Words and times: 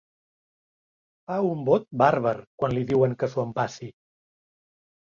Fa 1.27 1.37
un 1.49 1.61
bot 1.69 1.87
bàrbar 2.05 2.35
quan 2.63 2.77
li 2.79 2.87
diuen 2.95 3.17
que 3.21 3.31
s'ho 3.35 3.47
empassi. 3.47 3.97